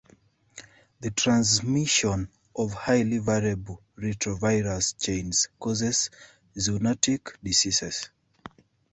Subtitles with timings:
[1.01, 6.09] The transmission of highly variable retrovirus chains causes
[6.57, 8.09] zoonotic diseases.